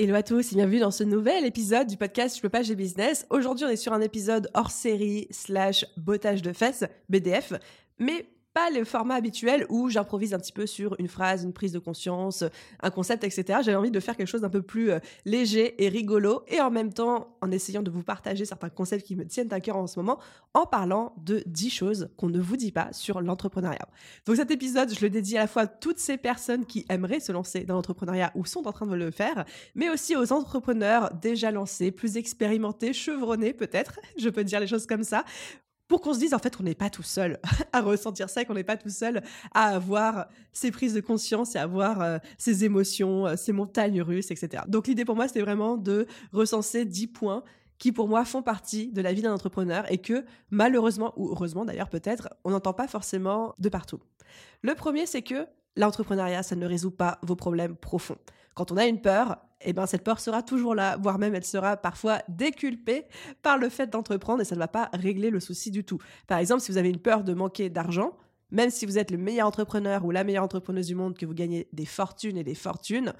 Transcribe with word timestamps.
Hello 0.00 0.14
à 0.14 0.22
tous 0.22 0.52
et 0.52 0.54
bienvenue 0.54 0.78
dans 0.78 0.92
ce 0.92 1.02
nouvel 1.02 1.44
épisode 1.44 1.88
du 1.88 1.96
podcast 1.96 2.36
Je 2.36 2.40
peux 2.40 2.48
pas, 2.48 2.62
business. 2.62 3.26
Aujourd'hui, 3.30 3.64
on 3.64 3.68
est 3.68 3.74
sur 3.74 3.92
un 3.92 4.00
épisode 4.00 4.48
hors 4.54 4.70
série 4.70 5.26
slash 5.32 5.84
bottage 5.96 6.40
de 6.40 6.52
fesses, 6.52 6.84
BDF, 7.08 7.54
mais 7.98 8.28
le 8.72 8.84
format 8.84 9.14
habituel 9.14 9.66
où 9.68 9.88
j'improvise 9.88 10.34
un 10.34 10.38
petit 10.38 10.52
peu 10.52 10.66
sur 10.66 10.94
une 10.98 11.08
phrase, 11.08 11.44
une 11.44 11.52
prise 11.52 11.72
de 11.72 11.78
conscience, 11.78 12.44
un 12.80 12.90
concept, 12.90 13.24
etc. 13.24 13.60
J'avais 13.62 13.76
envie 13.76 13.90
de 13.90 14.00
faire 14.00 14.16
quelque 14.16 14.28
chose 14.28 14.42
d'un 14.42 14.50
peu 14.50 14.62
plus 14.62 14.90
euh, 14.90 14.98
léger 15.24 15.82
et 15.82 15.88
rigolo 15.88 16.42
et 16.48 16.60
en 16.60 16.70
même 16.70 16.92
temps 16.92 17.36
en 17.40 17.50
essayant 17.50 17.82
de 17.82 17.90
vous 17.90 18.02
partager 18.02 18.44
certains 18.44 18.68
concepts 18.68 19.06
qui 19.06 19.16
me 19.16 19.26
tiennent 19.26 19.52
à 19.52 19.60
cœur 19.60 19.76
en 19.76 19.86
ce 19.86 19.98
moment 19.98 20.18
en 20.54 20.66
parlant 20.66 21.14
de 21.18 21.42
10 21.46 21.70
choses 21.70 22.08
qu'on 22.16 22.28
ne 22.28 22.40
vous 22.40 22.56
dit 22.56 22.72
pas 22.72 22.92
sur 22.92 23.20
l'entrepreneuriat. 23.20 23.88
Donc 24.26 24.36
cet 24.36 24.50
épisode, 24.50 24.92
je 24.92 25.00
le 25.00 25.10
dédie 25.10 25.36
à 25.36 25.42
la 25.42 25.46
fois 25.46 25.62
à 25.62 25.66
toutes 25.66 25.98
ces 25.98 26.16
personnes 26.16 26.66
qui 26.66 26.84
aimeraient 26.88 27.20
se 27.20 27.32
lancer 27.32 27.64
dans 27.64 27.74
l'entrepreneuriat 27.74 28.32
ou 28.34 28.44
sont 28.44 28.66
en 28.66 28.72
train 28.72 28.86
de 28.86 28.94
le 28.94 29.10
faire, 29.10 29.44
mais 29.74 29.90
aussi 29.90 30.16
aux 30.16 30.32
entrepreneurs 30.32 31.14
déjà 31.14 31.50
lancés, 31.50 31.90
plus 31.90 32.16
expérimentés, 32.16 32.92
chevronnés 32.92 33.52
peut-être, 33.52 34.00
je 34.18 34.28
peux 34.28 34.44
dire 34.44 34.60
les 34.60 34.66
choses 34.66 34.86
comme 34.86 35.04
ça, 35.04 35.24
pour 35.88 36.02
qu'on 36.02 36.14
se 36.14 36.18
dise 36.18 36.34
en 36.34 36.38
fait 36.38 36.54
qu'on 36.56 36.62
n'est 36.62 36.74
pas 36.74 36.90
tout 36.90 37.02
seul 37.02 37.40
à 37.72 37.80
ressentir 37.80 38.30
ça, 38.30 38.44
qu'on 38.44 38.54
n'est 38.54 38.64
pas 38.64 38.76
tout 38.76 38.90
seul 38.90 39.22
à 39.54 39.68
avoir 39.68 40.28
ces 40.52 40.70
prises 40.70 40.94
de 40.94 41.00
conscience 41.00 41.54
et 41.56 41.58
à 41.58 41.62
avoir 41.62 42.00
euh, 42.02 42.18
ces 42.36 42.64
émotions, 42.64 43.26
euh, 43.26 43.36
ces 43.36 43.52
montagnes 43.52 44.02
russes, 44.02 44.30
etc. 44.30 44.62
Donc 44.68 44.86
l'idée 44.86 45.04
pour 45.04 45.16
moi, 45.16 45.26
c'était 45.26 45.40
vraiment 45.40 45.76
de 45.76 46.06
recenser 46.32 46.84
10 46.84 47.06
points 47.08 47.42
qui 47.78 47.92
pour 47.92 48.08
moi 48.08 48.24
font 48.24 48.42
partie 48.42 48.88
de 48.92 49.00
la 49.00 49.12
vie 49.12 49.22
d'un 49.22 49.32
entrepreneur 49.32 49.90
et 49.90 49.98
que 49.98 50.24
malheureusement, 50.50 51.12
ou 51.16 51.30
heureusement 51.30 51.64
d'ailleurs 51.64 51.88
peut-être, 51.88 52.28
on 52.44 52.50
n'entend 52.50 52.72
pas 52.72 52.88
forcément 52.88 53.54
de 53.58 53.68
partout. 53.68 54.00
Le 54.62 54.74
premier, 54.74 55.06
c'est 55.06 55.22
que 55.22 55.46
l'entrepreneuriat, 55.76 56.42
ça 56.42 56.56
ne 56.56 56.66
résout 56.66 56.90
pas 56.90 57.18
vos 57.22 57.36
problèmes 57.36 57.76
profonds. 57.76 58.18
Quand 58.54 58.72
on 58.72 58.76
a 58.76 58.86
une 58.86 59.00
peur, 59.00 59.38
eh 59.60 59.72
ben 59.72 59.86
cette 59.86 60.04
peur 60.04 60.20
sera 60.20 60.42
toujours 60.42 60.74
là, 60.74 60.96
voire 60.96 61.18
même 61.18 61.34
elle 61.34 61.44
sera 61.44 61.76
parfois 61.76 62.22
déculpée 62.28 63.06
par 63.42 63.58
le 63.58 63.68
fait 63.68 63.88
d'entreprendre 63.88 64.40
et 64.40 64.44
ça 64.44 64.54
ne 64.54 64.60
va 64.60 64.68
pas 64.68 64.90
régler 64.92 65.30
le 65.30 65.40
souci 65.40 65.70
du 65.70 65.84
tout. 65.84 65.98
Par 66.26 66.38
exemple, 66.38 66.60
si 66.60 66.70
vous 66.70 66.78
avez 66.78 66.90
une 66.90 67.00
peur 67.00 67.24
de 67.24 67.34
manquer 67.34 67.68
d'argent, 67.70 68.16
même 68.50 68.70
si 68.70 68.86
vous 68.86 68.98
êtes 68.98 69.10
le 69.10 69.18
meilleur 69.18 69.46
entrepreneur 69.46 70.04
ou 70.04 70.10
la 70.10 70.24
meilleure 70.24 70.44
entrepreneuse 70.44 70.86
du 70.86 70.94
monde, 70.94 71.16
que 71.16 71.26
vous 71.26 71.34
gagnez 71.34 71.68
des 71.72 71.84
fortunes 71.84 72.38
et 72.38 72.44
des 72.44 72.54
fortunes, 72.54 73.12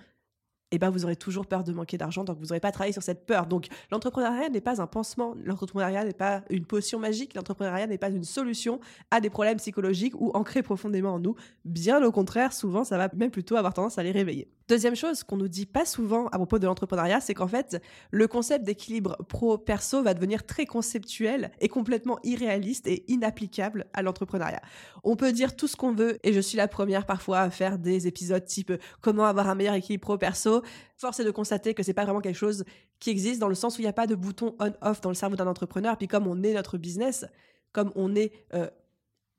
eh 0.71 0.79
ben 0.79 0.91
vous 0.91 1.05
aurez 1.05 1.17
toujours 1.17 1.47
peur 1.47 1.65
de 1.65 1.73
manquer 1.73 1.97
d'argent, 1.97 2.25
donc 2.25 2.39
vous 2.39 2.47
n'aurez 2.47 2.61
pas 2.61 2.73
travaillé 2.73 2.93
sur 2.93 3.03
cette 3.03 3.27
peur. 3.27 3.47
Donc 3.47 3.69
l'entrepreneuriat 3.91 4.51
n'est 4.51 4.61
pas 4.61 4.81
un 4.81 4.87
pansement, 4.87 5.35
l'entrepreneuriat 5.43 6.05
n'est 6.05 6.13
pas 6.13 6.43
une 6.51 6.67
potion 6.67 6.99
magique, 6.99 7.35
l'entrepreneuriat 7.35 7.87
n'est 7.87 7.99
pas 7.99 8.11
une 8.11 8.25
solution 8.25 8.81
à 9.11 9.21
des 9.21 9.31
problèmes 9.31 9.57
psychologiques 9.57 10.15
ou 10.21 10.31
ancrés 10.35 10.63
profondément 10.63 11.15
en 11.15 11.21
nous. 11.21 11.37
Bien 11.65 12.03
au 12.05 12.13
contraire, 12.13 12.53
souvent 12.53 12.85
ça 12.85 12.99
va 12.99 13.09
même 13.17 13.31
plutôt 13.31 13.57
avoir 13.57 13.73
tendance 13.75 13.99
à 13.99 14.03
les 14.03 14.13
réveiller. 14.13 14.49
Deuxième 14.69 14.95
chose 14.95 15.25
qu'on 15.25 15.39
nous 15.39 15.49
dit 15.49 15.65
pas 15.65 15.87
souvent 15.87 16.27
à 16.27 16.37
propos 16.37 16.59
de 16.59 16.67
l'entrepreneuriat, 16.67 17.21
c'est 17.23 17.33
qu'en 17.33 17.49
fait, 17.49 17.83
le 18.11 18.29
concept 18.29 18.67
d'équilibre 18.67 19.17
pro-perso 19.27 20.03
va 20.03 20.13
devenir 20.13 20.45
très 20.45 20.67
conceptuel 20.67 21.51
et 21.61 21.69
complètement 21.69 22.19
irréaliste 22.23 22.87
et 22.87 23.11
inapplicable 23.11 23.87
à 23.95 24.03
l'entrepreneuriat. 24.03 24.61
On 25.05 25.17
peut 25.17 25.33
dire 25.33 25.57
tout 25.57 25.69
ce 25.69 25.75
qu'on 25.75 25.93
veut, 25.93 26.19
et 26.23 26.35
je 26.35 26.41
suis 26.41 26.59
la 26.59 26.69
première 26.69 27.07
parfois 27.07 27.41
à 27.41 27.51
faire 27.51 27.79
des 27.79 28.07
épisodes 28.07 28.45
type 28.45 28.75
comment 29.01 29.25
avoir 29.25 29.49
un 29.49 29.55
meilleur 29.55 29.75
équilibre 29.75 30.03
pro-perso? 30.03 30.63
Force 30.99 31.19
est 31.19 31.25
de 31.25 31.31
constater 31.31 31.73
que 31.73 31.83
c'est 31.83 31.95
pas 31.95 32.05
vraiment 32.05 32.21
quelque 32.21 32.37
chose 32.37 32.65
qui 33.01 33.09
existe 33.09 33.41
dans 33.41 33.49
le 33.49 33.55
sens 33.55 33.79
où 33.79 33.81
il 33.81 33.85
n'y 33.85 33.91
a 33.91 33.95
pas 33.95 34.07
de 34.07 34.17
bouton 34.17 34.55
on-off 34.59 35.01
dans 35.01 35.09
le 35.09 35.15
cerveau 35.15 35.37
d'un 35.37 35.47
entrepreneur. 35.47 35.97
Puis 35.97 36.09
comme 36.09 36.27
on 36.27 36.43
est 36.43 36.53
notre 36.53 36.77
business, 36.77 37.25
comme 37.73 37.91
on 37.95 38.15
est 38.15 38.33
euh, 38.53 38.69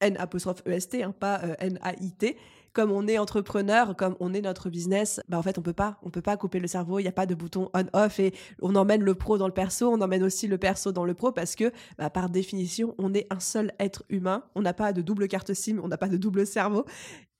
N 0.01 0.17
apostrophe 0.17 0.63
EST, 0.65 1.03
hein, 1.03 1.11
pas 1.11 1.41
euh, 1.43 1.55
N-A-I-T, 1.59 2.37
comme 2.79 2.91
on 2.93 3.09
est 3.09 3.17
entrepreneur, 3.17 3.93
comme 3.97 4.15
on 4.21 4.33
est 4.33 4.39
notre 4.39 4.69
business, 4.69 5.19
bah 5.27 5.37
en 5.37 5.41
fait 5.41 5.57
on 5.57 5.61
peut 5.61 5.73
pas, 5.73 5.99
on 6.01 6.09
peut 6.11 6.21
pas 6.21 6.37
couper 6.37 6.61
le 6.61 6.67
cerveau. 6.67 6.99
Il 6.99 7.01
n'y 7.01 7.09
a 7.09 7.11
pas 7.11 7.25
de 7.25 7.35
bouton 7.35 7.69
on/off 7.73 8.21
et 8.21 8.33
on 8.61 8.73
emmène 8.73 9.03
le 9.03 9.15
pro 9.15 9.37
dans 9.37 9.47
le 9.47 9.53
perso, 9.53 9.91
on 9.91 9.99
emmène 9.99 10.23
aussi 10.23 10.47
le 10.47 10.57
perso 10.57 10.93
dans 10.93 11.03
le 11.03 11.13
pro 11.13 11.33
parce 11.33 11.57
que 11.57 11.73
bah, 11.97 12.09
par 12.09 12.29
définition 12.29 12.95
on 12.97 13.13
est 13.13 13.27
un 13.31 13.41
seul 13.41 13.73
être 13.81 14.05
humain. 14.07 14.45
On 14.55 14.61
n'a 14.61 14.73
pas 14.73 14.93
de 14.93 15.01
double 15.01 15.27
carte 15.27 15.53
SIM, 15.53 15.81
on 15.83 15.89
n'a 15.89 15.97
pas 15.97 16.07
de 16.07 16.15
double 16.15 16.47
cerveau. 16.47 16.85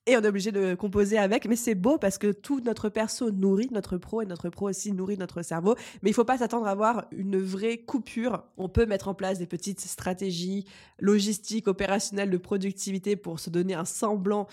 Et 0.06 0.14
on 0.16 0.20
est 0.20 0.28
obligé 0.28 0.52
de 0.52 0.74
composer 0.74 1.16
avec, 1.16 1.46
mais 1.46 1.56
c'est 1.56 1.74
beau 1.74 1.96
parce 1.96 2.18
que 2.18 2.32
tout 2.32 2.60
notre 2.60 2.90
perso 2.90 3.30
nourrit 3.30 3.68
notre 3.70 3.96
pro 3.96 4.20
et 4.20 4.26
notre 4.26 4.50
pro 4.50 4.68
aussi 4.68 4.92
nourrit 4.92 5.16
notre 5.16 5.40
cerveau. 5.40 5.74
Mais 6.02 6.10
il 6.10 6.14
faut 6.14 6.24
pas 6.24 6.36
s'attendre 6.36 6.66
à 6.66 6.70
avoir 6.70 7.06
une 7.12 7.38
vraie 7.38 7.78
coupure. 7.78 8.44
On 8.58 8.68
peut 8.68 8.84
mettre 8.84 9.08
en 9.08 9.14
place 9.14 9.38
des 9.38 9.46
petites 9.46 9.80
stratégies 9.80 10.66
logistiques, 10.98 11.66
opérationnelles 11.66 12.30
de 12.30 12.36
productivité 12.36 13.16
pour 13.16 13.40
se 13.40 13.48
donner 13.48 13.72
un 13.72 13.86
semblant 13.86 14.46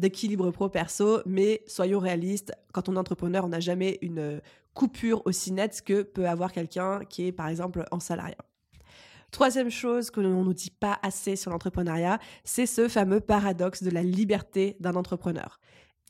d'équilibre 0.00 0.50
pro-perso, 0.50 1.20
mais 1.26 1.62
soyons 1.66 2.00
réalistes, 2.00 2.52
quand 2.72 2.88
on 2.88 2.96
est 2.96 2.98
entrepreneur, 2.98 3.44
on 3.44 3.48
n'a 3.48 3.60
jamais 3.60 3.98
une 4.02 4.40
coupure 4.74 5.22
aussi 5.26 5.52
nette 5.52 5.82
que 5.82 6.02
peut 6.02 6.28
avoir 6.28 6.52
quelqu'un 6.52 7.00
qui 7.08 7.26
est 7.26 7.32
par 7.32 7.48
exemple 7.48 7.84
en 7.90 8.00
salariat. 8.00 8.36
Troisième 9.30 9.70
chose 9.70 10.10
que 10.10 10.20
l'on 10.20 10.40
ne 10.40 10.44
nous 10.44 10.54
dit 10.54 10.70
pas 10.70 10.98
assez 11.02 11.36
sur 11.36 11.52
l'entrepreneuriat, 11.52 12.18
c'est 12.42 12.66
ce 12.66 12.88
fameux 12.88 13.20
paradoxe 13.20 13.82
de 13.82 13.90
la 13.90 14.02
liberté 14.02 14.76
d'un 14.80 14.96
entrepreneur. 14.96 15.60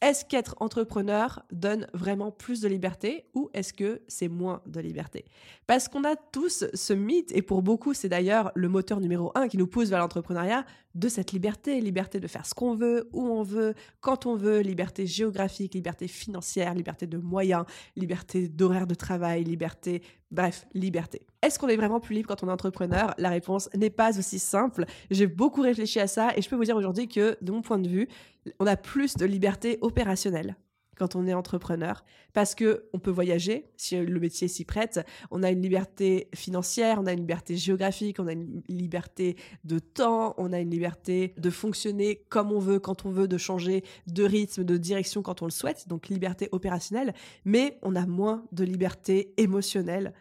Est-ce 0.02 0.24
qu'être 0.24 0.56
entrepreneur 0.60 1.44
donne 1.52 1.86
vraiment 1.92 2.30
plus 2.30 2.62
de 2.62 2.68
liberté 2.68 3.26
ou 3.34 3.50
est-ce 3.52 3.74
que 3.74 4.00
c'est 4.08 4.28
moins 4.28 4.62
de 4.64 4.80
liberté? 4.80 5.26
Parce 5.66 5.88
qu'on 5.88 6.04
a 6.04 6.16
tous 6.16 6.64
ce 6.72 6.92
mythe, 6.94 7.30
et 7.32 7.42
pour 7.42 7.60
beaucoup 7.60 7.92
c'est 7.92 8.08
d'ailleurs 8.08 8.50
le 8.54 8.70
moteur 8.70 8.98
numéro 9.00 9.30
un 9.34 9.46
qui 9.46 9.58
nous 9.58 9.66
pousse 9.66 9.90
vers 9.90 9.98
l'entrepreneuriat, 9.98 10.64
de 10.94 11.08
cette 11.08 11.32
liberté, 11.32 11.82
liberté 11.82 12.18
de 12.18 12.26
faire 12.26 12.46
ce 12.46 12.54
qu'on 12.54 12.74
veut, 12.74 13.10
où 13.12 13.26
on 13.26 13.42
veut, 13.42 13.74
quand 14.00 14.24
on 14.24 14.36
veut, 14.36 14.60
liberté 14.60 15.06
géographique, 15.06 15.74
liberté 15.74 16.08
financière, 16.08 16.72
liberté 16.72 17.06
de 17.06 17.18
moyens, 17.18 17.66
liberté 17.94 18.48
d'horaire 18.48 18.86
de 18.86 18.94
travail, 18.94 19.44
liberté, 19.44 20.02
bref, 20.30 20.66
liberté. 20.72 21.26
Est-ce 21.42 21.58
qu'on 21.58 21.68
est 21.68 21.76
vraiment 21.76 22.00
plus 22.00 22.14
libre 22.14 22.28
quand 22.28 22.42
on 22.44 22.48
est 22.48 22.52
entrepreneur? 22.52 23.14
La 23.16 23.30
réponse 23.30 23.70
n'est 23.74 23.90
pas 23.90 24.18
aussi 24.18 24.38
simple. 24.38 24.84
J'ai 25.10 25.26
beaucoup 25.26 25.62
réfléchi 25.62 25.98
à 25.98 26.06
ça 26.06 26.32
et 26.36 26.42
je 26.42 26.48
peux 26.50 26.56
vous 26.56 26.64
dire 26.64 26.76
aujourd'hui 26.76 27.08
que, 27.08 27.38
de 27.40 27.50
mon 27.50 27.62
point 27.62 27.78
de 27.78 27.88
vue, 27.88 28.08
on 28.58 28.66
a 28.66 28.76
plus 28.76 29.16
de 29.16 29.24
liberté 29.24 29.78
opérationnelle 29.80 30.56
quand 30.98 31.16
on 31.16 31.26
est 31.26 31.32
entrepreneur 31.32 32.04
parce 32.34 32.54
que 32.54 32.84
on 32.92 32.98
peut 32.98 33.10
voyager 33.10 33.70
si 33.78 33.96
le 33.96 34.20
métier 34.20 34.48
s'y 34.48 34.66
prête, 34.66 35.00
on 35.30 35.42
a 35.42 35.50
une 35.50 35.62
liberté 35.62 36.28
financière, 36.34 36.98
on 37.00 37.06
a 37.06 37.12
une 37.12 37.20
liberté 37.20 37.56
géographique, 37.56 38.20
on 38.20 38.26
a 38.26 38.32
une 38.32 38.62
liberté 38.68 39.36
de 39.64 39.78
temps, 39.78 40.34
on 40.36 40.52
a 40.52 40.60
une 40.60 40.70
liberté 40.70 41.32
de 41.38 41.48
fonctionner 41.48 42.26
comme 42.28 42.52
on 42.52 42.58
veut 42.58 42.80
quand 42.80 43.06
on 43.06 43.10
veut, 43.10 43.28
de 43.28 43.38
changer 43.38 43.82
de 44.06 44.24
rythme, 44.24 44.62
de 44.62 44.76
direction 44.76 45.22
quand 45.22 45.40
on 45.40 45.46
le 45.46 45.52
souhaite, 45.52 45.88
donc 45.88 46.08
liberté 46.08 46.50
opérationnelle, 46.52 47.14
mais 47.46 47.78
on 47.80 47.96
a 47.96 48.04
moins 48.04 48.44
de 48.52 48.64
liberté 48.64 49.32
émotionnelle 49.38 50.12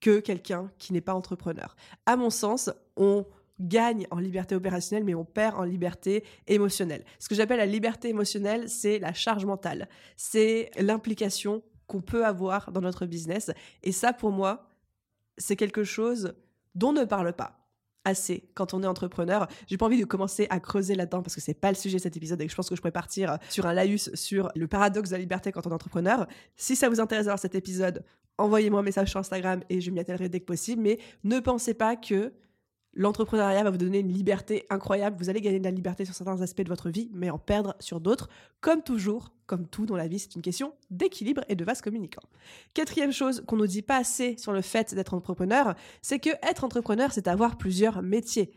que 0.00 0.20
quelqu'un 0.20 0.70
qui 0.78 0.92
n'est 0.92 1.00
pas 1.00 1.14
entrepreneur. 1.14 1.76
À 2.06 2.16
mon 2.16 2.30
sens, 2.30 2.70
on 2.96 3.26
gagne 3.60 4.06
en 4.10 4.18
liberté 4.18 4.54
opérationnelle, 4.54 5.04
mais 5.04 5.14
on 5.14 5.24
perd 5.24 5.56
en 5.58 5.64
liberté 5.64 6.24
émotionnelle. 6.46 7.04
Ce 7.18 7.28
que 7.28 7.34
j'appelle 7.34 7.58
la 7.58 7.66
liberté 7.66 8.08
émotionnelle, 8.08 8.68
c'est 8.68 8.98
la 8.98 9.12
charge 9.12 9.44
mentale, 9.44 9.88
c'est 10.16 10.70
l'implication 10.78 11.62
qu'on 11.86 12.00
peut 12.00 12.24
avoir 12.24 12.72
dans 12.72 12.80
notre 12.80 13.04
business. 13.04 13.50
Et 13.82 13.92
ça, 13.92 14.12
pour 14.12 14.30
moi, 14.30 14.68
c'est 15.36 15.56
quelque 15.56 15.84
chose 15.84 16.34
dont 16.74 16.90
on 16.90 16.92
ne 16.92 17.04
parle 17.04 17.32
pas 17.32 17.60
assez 18.04 18.48
quand 18.54 18.72
on 18.72 18.82
est 18.82 18.86
entrepreneur. 18.86 19.46
J'ai 19.66 19.76
pas 19.76 19.86
envie 19.86 20.00
de 20.00 20.04
commencer 20.04 20.46
à 20.50 20.60
creuser 20.60 20.94
là-dedans 20.94 21.22
parce 21.22 21.34
que 21.34 21.40
c'est 21.40 21.54
pas 21.54 21.68
le 21.68 21.74
sujet 21.74 21.98
de 21.98 22.02
cet 22.02 22.16
épisode 22.16 22.40
et 22.40 22.48
je 22.48 22.54
pense 22.54 22.68
que 22.68 22.74
je 22.74 22.80
pourrais 22.80 22.92
partir 22.92 23.38
sur 23.48 23.66
un 23.66 23.74
laïus 23.74 24.10
sur 24.14 24.50
le 24.54 24.66
paradoxe 24.68 25.10
de 25.10 25.16
la 25.16 25.20
liberté 25.20 25.52
quand 25.52 25.66
on 25.66 25.70
est 25.70 25.74
entrepreneur. 25.74 26.26
Si 26.56 26.76
ça 26.76 26.88
vous 26.88 27.00
intéresse 27.00 27.26
d'avoir 27.26 27.38
cet 27.38 27.54
épisode, 27.54 28.02
envoyez-moi 28.40 28.80
un 28.80 28.84
message 28.84 29.10
sur 29.10 29.20
Instagram 29.20 29.62
et 29.68 29.80
je 29.80 29.90
m'y 29.90 30.00
attellerai 30.00 30.28
dès 30.28 30.40
que 30.40 30.46
possible. 30.46 30.82
Mais 30.82 30.98
ne 31.24 31.38
pensez 31.40 31.74
pas 31.74 31.96
que 31.96 32.32
L'entrepreneuriat 32.94 33.62
va 33.62 33.70
vous 33.70 33.78
donner 33.78 34.00
une 34.00 34.12
liberté 34.12 34.66
incroyable. 34.68 35.16
Vous 35.16 35.30
allez 35.30 35.40
gagner 35.40 35.60
de 35.60 35.64
la 35.64 35.70
liberté 35.70 36.04
sur 36.04 36.14
certains 36.14 36.40
aspects 36.40 36.62
de 36.62 36.68
votre 36.68 36.90
vie, 36.90 37.08
mais 37.12 37.30
en 37.30 37.38
perdre 37.38 37.76
sur 37.78 38.00
d'autres. 38.00 38.28
Comme 38.60 38.82
toujours, 38.82 39.32
comme 39.46 39.68
tout 39.68 39.86
dans 39.86 39.96
la 39.96 40.08
vie, 40.08 40.18
c'est 40.18 40.34
une 40.34 40.42
question 40.42 40.74
d'équilibre 40.90 41.44
et 41.48 41.54
de 41.54 41.64
vase 41.64 41.82
communicant. 41.82 42.22
Quatrième 42.74 43.12
chose 43.12 43.44
qu'on 43.46 43.56
ne 43.56 43.66
dit 43.66 43.82
pas 43.82 43.98
assez 43.98 44.36
sur 44.38 44.52
le 44.52 44.60
fait 44.60 44.92
d'être 44.92 45.14
entrepreneur, 45.14 45.76
c'est 46.02 46.18
que 46.18 46.30
être 46.42 46.64
entrepreneur, 46.64 47.12
c'est 47.12 47.28
avoir 47.28 47.58
plusieurs 47.58 48.02
métiers. 48.02 48.50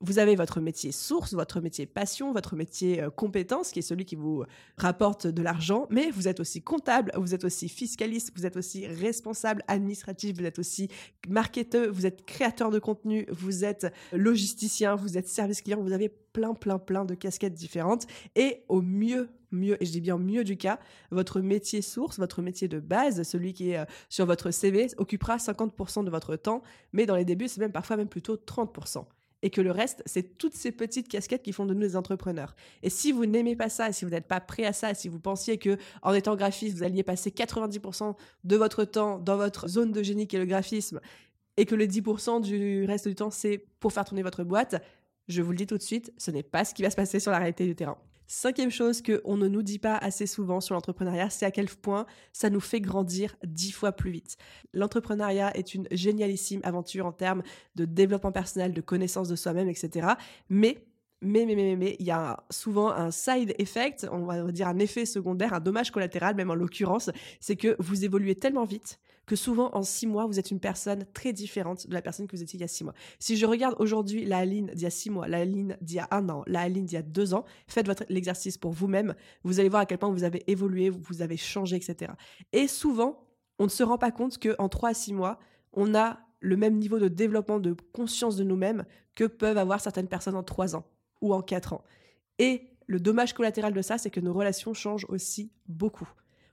Vous 0.00 0.18
avez 0.18 0.36
votre 0.36 0.60
métier 0.60 0.92
source, 0.92 1.34
votre 1.34 1.60
métier 1.60 1.86
passion, 1.86 2.32
votre 2.32 2.54
métier 2.54 3.02
euh, 3.02 3.10
compétence, 3.10 3.72
qui 3.72 3.80
est 3.80 3.82
celui 3.82 4.04
qui 4.04 4.14
vous 4.14 4.44
rapporte 4.76 5.26
de 5.26 5.42
l'argent, 5.42 5.86
mais 5.90 6.10
vous 6.10 6.28
êtes 6.28 6.40
aussi 6.40 6.62
comptable, 6.62 7.10
vous 7.16 7.34
êtes 7.34 7.44
aussi 7.44 7.68
fiscaliste, 7.68 8.32
vous 8.36 8.46
êtes 8.46 8.56
aussi 8.56 8.86
responsable 8.86 9.64
administratif, 9.66 10.36
vous 10.38 10.44
êtes 10.44 10.58
aussi 10.58 10.88
marketeur, 11.28 11.92
vous 11.92 12.06
êtes 12.06 12.24
créateur 12.26 12.70
de 12.70 12.78
contenu, 12.78 13.26
vous 13.30 13.64
êtes 13.64 13.92
logisticien, 14.12 14.94
vous 14.94 15.18
êtes 15.18 15.26
service 15.26 15.62
client, 15.62 15.82
vous 15.82 15.92
avez 15.92 16.08
plein, 16.08 16.54
plein, 16.54 16.78
plein 16.78 17.04
de 17.04 17.14
casquettes 17.14 17.54
différentes. 17.54 18.06
Et 18.36 18.62
au 18.68 18.82
mieux, 18.82 19.28
mieux, 19.50 19.82
et 19.82 19.86
je 19.86 19.90
dis 19.90 20.00
bien 20.00 20.18
mieux 20.18 20.44
du 20.44 20.56
cas, 20.56 20.78
votre 21.10 21.40
métier 21.40 21.82
source, 21.82 22.20
votre 22.20 22.40
métier 22.40 22.68
de 22.68 22.78
base, 22.78 23.24
celui 23.24 23.52
qui 23.52 23.70
est 23.70 23.78
euh, 23.78 23.84
sur 24.08 24.26
votre 24.26 24.52
CV, 24.52 24.86
occupera 24.96 25.38
50% 25.38 26.04
de 26.04 26.10
votre 26.10 26.36
temps, 26.36 26.62
mais 26.92 27.04
dans 27.04 27.16
les 27.16 27.24
débuts, 27.24 27.48
c'est 27.48 27.60
même 27.60 27.72
parfois 27.72 27.96
même 27.96 28.08
plutôt 28.08 28.36
30% 28.36 29.04
et 29.42 29.50
que 29.50 29.60
le 29.60 29.70
reste, 29.70 30.02
c'est 30.06 30.36
toutes 30.38 30.54
ces 30.54 30.72
petites 30.72 31.08
casquettes 31.08 31.42
qui 31.42 31.52
font 31.52 31.66
de 31.66 31.74
nous 31.74 31.80
des 31.80 31.96
entrepreneurs. 31.96 32.54
Et 32.82 32.90
si 32.90 33.12
vous 33.12 33.26
n'aimez 33.26 33.56
pas 33.56 33.68
ça, 33.68 33.92
si 33.92 34.04
vous 34.04 34.10
n'êtes 34.10 34.26
pas 34.26 34.40
prêt 34.40 34.64
à 34.64 34.72
ça, 34.72 34.94
si 34.94 35.08
vous 35.08 35.20
pensiez 35.20 35.58
que 35.58 35.76
en 36.02 36.12
étant 36.12 36.34
graphiste, 36.36 36.76
vous 36.76 36.82
alliez 36.82 37.02
passer 37.02 37.30
90% 37.30 38.14
de 38.44 38.56
votre 38.56 38.84
temps 38.84 39.18
dans 39.18 39.36
votre 39.36 39.68
zone 39.68 39.92
de 39.92 40.02
génie 40.02 40.26
qui 40.26 40.36
est 40.36 40.40
le 40.40 40.46
graphisme 40.46 41.00
et 41.56 41.66
que 41.66 41.74
le 41.74 41.86
10% 41.86 42.40
du 42.40 42.84
reste 42.84 43.08
du 43.08 43.14
temps, 43.14 43.30
c'est 43.30 43.58
pour 43.80 43.92
faire 43.92 44.04
tourner 44.04 44.22
votre 44.22 44.44
boîte, 44.44 44.82
je 45.26 45.42
vous 45.42 45.50
le 45.50 45.56
dis 45.56 45.66
tout 45.66 45.76
de 45.76 45.82
suite, 45.82 46.12
ce 46.16 46.30
n'est 46.30 46.42
pas 46.42 46.64
ce 46.64 46.72
qui 46.72 46.82
va 46.82 46.90
se 46.90 46.96
passer 46.96 47.20
sur 47.20 47.32
la 47.32 47.38
réalité 47.38 47.66
du 47.66 47.74
terrain. 47.74 47.98
Cinquième 48.30 48.70
chose 48.70 49.00
qu'on 49.00 49.38
ne 49.38 49.48
nous 49.48 49.62
dit 49.62 49.78
pas 49.78 49.96
assez 49.96 50.26
souvent 50.26 50.60
sur 50.60 50.74
l'entrepreneuriat, 50.74 51.30
c'est 51.30 51.46
à 51.46 51.50
quel 51.50 51.66
point 51.66 52.04
ça 52.34 52.50
nous 52.50 52.60
fait 52.60 52.80
grandir 52.80 53.34
dix 53.42 53.72
fois 53.72 53.92
plus 53.92 54.10
vite. 54.10 54.36
L'entrepreneuriat 54.74 55.56
est 55.56 55.74
une 55.74 55.88
génialissime 55.90 56.60
aventure 56.62 57.06
en 57.06 57.12
termes 57.12 57.42
de 57.74 57.86
développement 57.86 58.30
personnel, 58.30 58.74
de 58.74 58.82
connaissance 58.82 59.28
de 59.28 59.34
soi-même, 59.34 59.70
etc. 59.70 60.08
Mais 60.50 60.76
mais, 61.20 61.46
mais, 61.46 61.56
mais, 61.56 61.74
mais, 61.74 61.96
il 61.98 62.06
y 62.06 62.12
a 62.12 62.44
souvent 62.48 62.92
un 62.92 63.10
side 63.10 63.52
effect, 63.58 64.06
on 64.12 64.24
va 64.24 64.52
dire 64.52 64.68
un 64.68 64.78
effet 64.78 65.04
secondaire, 65.04 65.52
un 65.52 65.58
dommage 65.58 65.90
collatéral, 65.90 66.36
même 66.36 66.50
en 66.50 66.54
l'occurrence, 66.54 67.10
c'est 67.40 67.56
que 67.56 67.74
vous 67.80 68.04
évoluez 68.04 68.36
tellement 68.36 68.64
vite 68.64 69.00
que 69.28 69.36
souvent 69.36 69.70
en 69.74 69.82
six 69.82 70.06
mois, 70.06 70.26
vous 70.26 70.38
êtes 70.38 70.50
une 70.50 70.58
personne 70.58 71.04
très 71.12 71.34
différente 71.34 71.86
de 71.86 71.92
la 71.92 72.00
personne 72.00 72.26
que 72.26 72.34
vous 72.34 72.42
étiez 72.42 72.56
il 72.56 72.62
y 72.62 72.64
a 72.64 72.68
six 72.68 72.82
mois. 72.82 72.94
Si 73.18 73.36
je 73.36 73.44
regarde 73.44 73.76
aujourd'hui 73.78 74.24
la 74.24 74.44
ligne 74.46 74.68
d'il 74.68 74.82
y 74.82 74.86
a 74.86 74.90
six 74.90 75.10
mois, 75.10 75.28
la 75.28 75.44
ligne 75.44 75.76
d'il 75.82 75.96
y 75.96 76.00
a 76.00 76.08
un 76.10 76.28
an, 76.30 76.42
la 76.46 76.66
ligne 76.66 76.86
d'il 76.86 76.94
y 76.94 76.98
a 76.98 77.02
deux 77.02 77.34
ans, 77.34 77.44
faites 77.66 77.86
votre 77.86 78.04
l'exercice 78.08 78.56
pour 78.56 78.72
vous-même. 78.72 79.14
Vous 79.44 79.60
allez 79.60 79.68
voir 79.68 79.82
à 79.82 79.86
quel 79.86 79.98
point 79.98 80.10
vous 80.10 80.24
avez 80.24 80.50
évolué, 80.50 80.88
vous 80.88 81.20
avez 81.20 81.36
changé, 81.36 81.76
etc. 81.76 82.12
Et 82.54 82.68
souvent, 82.68 83.22
on 83.58 83.64
ne 83.64 83.68
se 83.68 83.82
rend 83.82 83.98
pas 83.98 84.10
compte 84.10 84.38
qu'en 84.38 84.68
trois 84.70 84.88
à 84.88 84.94
six 84.94 85.12
mois, 85.12 85.38
on 85.74 85.94
a 85.94 86.18
le 86.40 86.56
même 86.56 86.78
niveau 86.78 86.98
de 86.98 87.08
développement 87.08 87.60
de 87.60 87.76
conscience 87.92 88.36
de 88.36 88.44
nous-mêmes 88.44 88.86
que 89.14 89.24
peuvent 89.24 89.58
avoir 89.58 89.82
certaines 89.82 90.08
personnes 90.08 90.36
en 90.36 90.42
trois 90.42 90.74
ans 90.74 90.86
ou 91.20 91.34
en 91.34 91.42
quatre 91.42 91.74
ans. 91.74 91.84
Et 92.38 92.62
le 92.86 92.98
dommage 92.98 93.34
collatéral 93.34 93.74
de 93.74 93.82
ça, 93.82 93.98
c'est 93.98 94.08
que 94.08 94.20
nos 94.20 94.32
relations 94.32 94.72
changent 94.72 95.04
aussi 95.10 95.52
beaucoup 95.66 96.08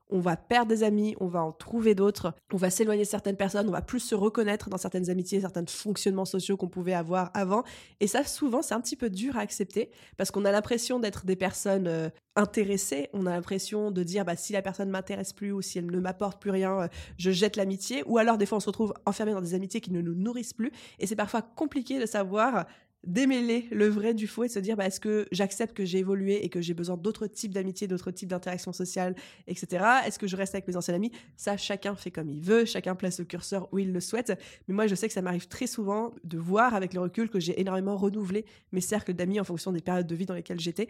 on 0.09 0.19
va 0.19 0.35
perdre 0.35 0.69
des 0.69 0.83
amis, 0.83 1.15
on 1.19 1.27
va 1.27 1.43
en 1.43 1.51
trouver 1.51 1.95
d'autres, 1.95 2.33
on 2.53 2.57
va 2.57 2.69
s'éloigner 2.69 3.03
de 3.03 3.07
certaines 3.07 3.37
personnes, 3.37 3.67
on 3.67 3.71
va 3.71 3.81
plus 3.81 3.99
se 3.99 4.15
reconnaître 4.15 4.69
dans 4.69 4.77
certaines 4.77 5.09
amitiés, 5.09 5.41
certains 5.41 5.65
fonctionnements 5.67 6.25
sociaux 6.25 6.57
qu'on 6.57 6.67
pouvait 6.67 6.93
avoir 6.93 7.31
avant. 7.33 7.63
Et 7.99 8.07
ça, 8.07 8.23
souvent, 8.23 8.61
c'est 8.61 8.73
un 8.73 8.81
petit 8.81 8.95
peu 8.95 9.09
dur 9.09 9.37
à 9.37 9.41
accepter 9.41 9.89
parce 10.17 10.31
qu'on 10.31 10.45
a 10.45 10.51
l'impression 10.51 10.99
d'être 10.99 11.25
des 11.25 11.35
personnes 11.35 11.87
euh, 11.87 12.09
intéressées, 12.35 13.09
on 13.13 13.25
a 13.25 13.31
l'impression 13.31 13.91
de 13.91 14.03
dire 14.03 14.25
bah, 14.25 14.35
si 14.35 14.53
la 14.53 14.61
personne 14.61 14.89
m'intéresse 14.89 15.33
plus 15.33 15.51
ou 15.51 15.61
si 15.61 15.79
elle 15.79 15.89
ne 15.89 15.99
m'apporte 15.99 16.41
plus 16.41 16.51
rien, 16.51 16.81
euh, 16.81 16.87
je 17.17 17.31
jette 17.31 17.55
l'amitié. 17.55 18.03
Ou 18.05 18.17
alors, 18.17 18.37
des 18.37 18.45
fois, 18.45 18.57
on 18.57 18.61
se 18.61 18.67
retrouve 18.67 18.93
enfermé 19.05 19.31
dans 19.31 19.41
des 19.41 19.53
amitiés 19.53 19.81
qui 19.81 19.91
ne 19.91 20.01
nous 20.01 20.15
nourrissent 20.15 20.53
plus. 20.53 20.71
Et 20.99 21.07
c'est 21.07 21.15
parfois 21.15 21.41
compliqué 21.41 21.99
de 21.99 22.05
savoir 22.05 22.65
démêler 23.05 23.67
le 23.71 23.87
vrai 23.87 24.13
du 24.13 24.27
faux 24.27 24.43
et 24.43 24.47
se 24.47 24.59
dire 24.59 24.75
bah, 24.75 24.85
est-ce 24.85 24.99
que 24.99 25.27
j'accepte 25.31 25.75
que 25.75 25.85
j'ai 25.85 25.99
évolué 25.99 26.43
et 26.43 26.49
que 26.49 26.61
j'ai 26.61 26.73
besoin 26.73 26.97
d'autres 26.97 27.27
types 27.27 27.53
d'amitié, 27.53 27.87
d'autres 27.87 28.11
types 28.11 28.29
d'interactions 28.29 28.73
sociales, 28.73 29.15
etc. 29.47 29.85
Est-ce 30.05 30.19
que 30.19 30.27
je 30.27 30.35
reste 30.35 30.55
avec 30.55 30.67
mes 30.67 30.75
anciens 30.75 30.93
amis? 30.93 31.11
Ça, 31.37 31.57
chacun 31.57 31.95
fait 31.95 32.11
comme 32.11 32.29
il 32.29 32.41
veut, 32.41 32.65
chacun 32.65 32.95
place 32.95 33.19
le 33.19 33.25
curseur 33.25 33.67
où 33.71 33.79
il 33.79 33.91
le 33.91 33.99
souhaite. 33.99 34.33
Mais 34.67 34.73
moi, 34.73 34.87
je 34.87 34.95
sais 34.95 35.07
que 35.07 35.13
ça 35.13 35.21
m'arrive 35.21 35.47
très 35.47 35.67
souvent 35.67 36.13
de 36.23 36.37
voir 36.37 36.73
avec 36.73 36.93
le 36.93 37.01
recul 37.01 37.29
que 37.29 37.39
j'ai 37.39 37.59
énormément 37.59 37.95
renouvelé 37.97 38.45
mes 38.71 38.81
cercles 38.81 39.13
d'amis 39.13 39.39
en 39.39 39.43
fonction 39.43 39.71
des 39.71 39.81
périodes 39.81 40.07
de 40.07 40.15
vie 40.15 40.25
dans 40.25 40.33
lesquelles 40.33 40.59
j'étais 40.59 40.87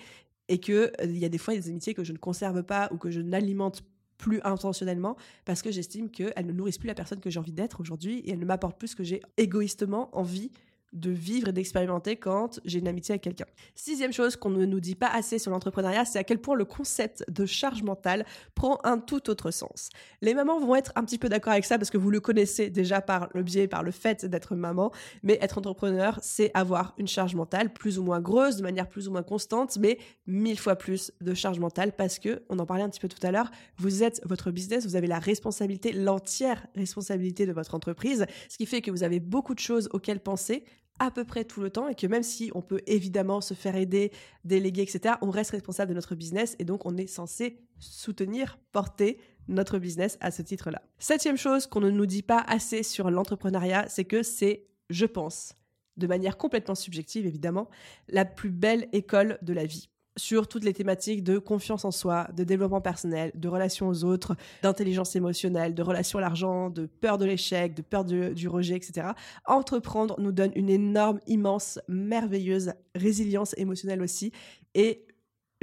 et 0.47 0.59
que 0.59 0.91
euh, 1.01 1.05
y 1.05 1.25
a 1.25 1.29
des 1.29 1.37
fois 1.37 1.53
des 1.53 1.69
amitiés 1.69 1.93
que 1.93 2.03
je 2.03 2.13
ne 2.13 2.17
conserve 2.17 2.63
pas 2.63 2.89
ou 2.91 2.97
que 2.97 3.09
je 3.09 3.21
n'alimente 3.21 3.83
plus 4.17 4.39
intentionnellement 4.43 5.17
parce 5.43 5.61
que 5.61 5.71
j'estime 5.71 6.09
qu'elles 6.09 6.45
ne 6.45 6.51
nourrissent 6.51 6.77
plus 6.77 6.87
la 6.87 6.93
personne 6.93 7.19
que 7.19 7.29
j'ai 7.29 7.39
envie 7.39 7.51
d'être 7.51 7.81
aujourd'hui 7.81 8.19
et 8.19 8.31
elles 8.31 8.39
ne 8.39 8.45
m'apportent 8.45 8.77
plus 8.77 8.89
ce 8.89 8.95
que 8.95 9.03
j'ai 9.03 9.21
égoïstement 9.37 10.15
envie 10.17 10.51
de 10.93 11.11
vivre 11.11 11.49
et 11.49 11.51
d'expérimenter 11.51 12.15
quand 12.15 12.59
j'ai 12.65 12.79
une 12.79 12.87
amitié 12.87 13.13
avec 13.13 13.23
quelqu'un. 13.23 13.45
Sixième 13.75 14.13
chose 14.13 14.35
qu'on 14.35 14.49
ne 14.49 14.65
nous 14.65 14.79
dit 14.79 14.95
pas 14.95 15.09
assez 15.09 15.39
sur 15.39 15.51
l'entrepreneuriat, 15.51 16.05
c'est 16.05 16.19
à 16.19 16.23
quel 16.23 16.39
point 16.39 16.55
le 16.55 16.65
concept 16.65 17.23
de 17.29 17.45
charge 17.45 17.83
mentale 17.83 18.25
prend 18.55 18.79
un 18.83 18.97
tout 18.97 19.29
autre 19.29 19.51
sens. 19.51 19.89
Les 20.21 20.33
mamans 20.33 20.59
vont 20.59 20.75
être 20.75 20.91
un 20.95 21.03
petit 21.03 21.17
peu 21.17 21.29
d'accord 21.29 21.53
avec 21.53 21.65
ça 21.65 21.77
parce 21.77 21.89
que 21.89 21.97
vous 21.97 22.11
le 22.11 22.19
connaissez 22.19 22.69
déjà 22.69 23.01
par 23.01 23.29
le 23.33 23.43
biais, 23.43 23.67
par 23.67 23.83
le 23.83 23.91
fait 23.91 24.25
d'être 24.25 24.55
maman, 24.55 24.91
mais 25.23 25.37
être 25.41 25.57
entrepreneur, 25.57 26.19
c'est 26.21 26.51
avoir 26.53 26.93
une 26.97 27.07
charge 27.07 27.35
mentale 27.35 27.73
plus 27.73 27.99
ou 27.99 28.03
moins 28.03 28.21
grosse, 28.21 28.57
de 28.57 28.63
manière 28.63 28.87
plus 28.87 29.07
ou 29.07 29.11
moins 29.11 29.23
constante, 29.23 29.77
mais 29.77 29.97
mille 30.27 30.59
fois 30.59 30.75
plus 30.75 31.11
de 31.21 31.33
charge 31.33 31.59
mentale 31.59 31.93
parce 31.93 32.19
que, 32.19 32.43
on 32.49 32.59
en 32.59 32.65
parlait 32.65 32.83
un 32.83 32.89
petit 32.89 32.99
peu 32.99 33.09
tout 33.09 33.25
à 33.25 33.31
l'heure, 33.31 33.51
vous 33.77 34.03
êtes 34.03 34.21
votre 34.25 34.51
business, 34.51 34.85
vous 34.85 34.95
avez 34.95 35.07
la 35.07 35.19
responsabilité, 35.19 35.91
l'entière 35.91 36.67
responsabilité 36.75 37.45
de 37.45 37.51
votre 37.51 37.75
entreprise, 37.75 38.25
ce 38.49 38.57
qui 38.57 38.65
fait 38.65 38.81
que 38.81 38.91
vous 38.91 39.03
avez 39.03 39.19
beaucoup 39.19 39.53
de 39.53 39.59
choses 39.59 39.89
auxquelles 39.91 40.19
penser, 40.19 40.63
à 40.99 41.11
peu 41.11 41.25
près 41.25 41.43
tout 41.43 41.61
le 41.61 41.69
temps 41.69 41.87
et 41.87 41.95
que 41.95 42.07
même 42.07 42.23
si 42.23 42.51
on 42.55 42.61
peut 42.61 42.81
évidemment 42.87 43.41
se 43.41 43.53
faire 43.53 43.75
aider, 43.75 44.11
déléguer, 44.43 44.81
etc., 44.83 45.15
on 45.21 45.29
reste 45.29 45.51
responsable 45.51 45.89
de 45.89 45.95
notre 45.95 46.15
business 46.15 46.55
et 46.59 46.65
donc 46.65 46.85
on 46.85 46.97
est 46.97 47.07
censé 47.07 47.59
soutenir, 47.79 48.57
porter 48.71 49.19
notre 49.47 49.77
business 49.77 50.17
à 50.21 50.31
ce 50.31 50.41
titre-là. 50.41 50.81
Septième 50.97 51.37
chose 51.37 51.67
qu'on 51.67 51.81
ne 51.81 51.89
nous 51.89 52.05
dit 52.05 52.23
pas 52.23 52.43
assez 52.47 52.83
sur 52.83 53.11
l'entrepreneuriat, 53.11 53.85
c'est 53.89 54.05
que 54.05 54.23
c'est, 54.23 54.67
je 54.89 55.05
pense, 55.05 55.53
de 55.97 56.07
manière 56.07 56.37
complètement 56.37 56.75
subjective 56.75 57.25
évidemment, 57.25 57.69
la 58.07 58.25
plus 58.25 58.49
belle 58.49 58.87
école 58.91 59.37
de 59.41 59.53
la 59.53 59.65
vie 59.65 59.89
sur 60.17 60.47
toutes 60.47 60.63
les 60.63 60.73
thématiques 60.73 61.23
de 61.23 61.37
confiance 61.37 61.85
en 61.85 61.91
soi, 61.91 62.27
de 62.35 62.43
développement 62.43 62.81
personnel, 62.81 63.31
de 63.35 63.47
relations 63.47 63.87
aux 63.89 64.03
autres, 64.03 64.35
d'intelligence 64.63 65.15
émotionnelle, 65.15 65.73
de 65.73 65.83
relation 65.83 66.19
à 66.19 66.21
l'argent, 66.21 66.69
de 66.69 66.85
peur 66.85 67.17
de 67.17 67.25
l'échec, 67.25 67.73
de 67.73 67.81
peur 67.81 68.05
du 68.05 68.47
rejet, 68.47 68.75
etc. 68.75 69.09
Entreprendre 69.45 70.19
nous 70.19 70.31
donne 70.31 70.51
une 70.55 70.69
énorme, 70.69 71.19
immense, 71.27 71.79
merveilleuse 71.87 72.73
résilience 72.95 73.53
émotionnelle 73.57 74.01
aussi. 74.01 74.31
Et 74.73 75.05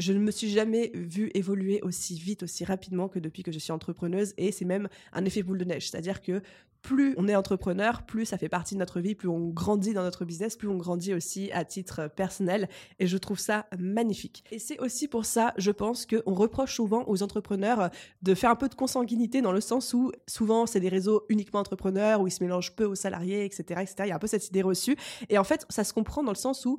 je 0.02 0.12
ne 0.12 0.18
me 0.18 0.30
suis 0.30 0.50
jamais 0.50 0.90
vue 0.94 1.30
évoluer 1.34 1.80
aussi 1.82 2.18
vite, 2.18 2.42
aussi 2.42 2.64
rapidement 2.64 3.08
que 3.08 3.18
depuis 3.18 3.42
que 3.42 3.52
je 3.52 3.58
suis 3.58 3.72
entrepreneuse. 3.72 4.34
Et 4.36 4.52
c'est 4.52 4.64
même 4.64 4.88
un 5.12 5.24
effet 5.24 5.42
boule 5.42 5.58
de 5.58 5.64
neige. 5.64 5.88
C'est-à-dire 5.88 6.20
que 6.20 6.42
plus 6.82 7.14
on 7.16 7.28
est 7.28 7.36
entrepreneur, 7.36 8.02
plus 8.02 8.26
ça 8.26 8.36
fait 8.36 8.48
partie 8.48 8.74
de 8.74 8.80
notre 8.80 8.98
vie, 8.98 9.14
plus 9.14 9.28
on 9.28 9.50
grandit 9.50 9.94
dans 9.94 10.02
notre 10.02 10.24
business, 10.24 10.56
plus 10.56 10.66
on 10.66 10.76
grandit 10.76 11.14
aussi 11.14 11.52
à 11.52 11.64
titre 11.64 12.08
personnel. 12.08 12.68
Et 12.98 13.06
je 13.06 13.16
trouve 13.16 13.38
ça 13.38 13.66
magnifique. 13.78 14.42
Et 14.50 14.58
c'est 14.58 14.80
aussi 14.80 15.06
pour 15.06 15.24
ça, 15.24 15.54
je 15.56 15.70
pense, 15.70 16.04
qu'on 16.04 16.34
reproche 16.34 16.74
souvent 16.74 17.04
aux 17.06 17.22
entrepreneurs 17.22 17.90
de 18.22 18.34
faire 18.34 18.50
un 18.50 18.56
peu 18.56 18.68
de 18.68 18.74
consanguinité 18.74 19.40
dans 19.40 19.52
le 19.52 19.60
sens 19.60 19.94
où 19.94 20.10
souvent 20.26 20.66
c'est 20.66 20.80
des 20.80 20.88
réseaux 20.88 21.24
uniquement 21.28 21.60
entrepreneurs, 21.60 22.20
où 22.20 22.26
ils 22.26 22.32
se 22.32 22.42
mélangent 22.42 22.74
peu 22.74 22.84
aux 22.84 22.96
salariés, 22.96 23.44
etc., 23.44 23.62
etc. 23.82 23.94
Il 24.00 24.08
y 24.08 24.12
a 24.12 24.16
un 24.16 24.18
peu 24.18 24.26
cette 24.26 24.48
idée 24.48 24.62
reçue. 24.62 24.96
Et 25.28 25.38
en 25.38 25.44
fait, 25.44 25.64
ça 25.70 25.84
se 25.84 25.92
comprend 25.92 26.24
dans 26.24 26.32
le 26.32 26.36
sens 26.36 26.66
où 26.66 26.78